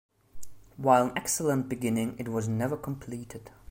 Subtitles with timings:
[0.77, 3.51] While an excellent beginning, it was never completed.